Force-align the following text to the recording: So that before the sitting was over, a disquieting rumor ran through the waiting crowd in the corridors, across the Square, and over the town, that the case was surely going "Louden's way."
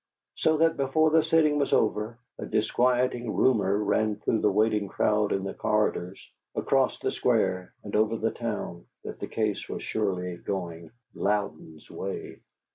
So 0.33 0.57
that 0.57 0.77
before 0.77 1.11
the 1.11 1.21
sitting 1.21 1.59
was 1.59 1.73
over, 1.73 2.17
a 2.39 2.47
disquieting 2.47 3.35
rumor 3.35 3.77
ran 3.77 4.15
through 4.15 4.41
the 4.41 4.49
waiting 4.49 4.87
crowd 4.87 5.31
in 5.31 5.43
the 5.43 5.53
corridors, 5.53 6.19
across 6.55 6.97
the 6.97 7.11
Square, 7.11 7.75
and 7.83 7.95
over 7.95 8.17
the 8.17 8.31
town, 8.31 8.87
that 9.03 9.19
the 9.19 9.27
case 9.27 9.69
was 9.69 9.83
surely 9.83 10.37
going 10.37 10.89
"Louden's 11.13 11.87
way." 11.91 12.39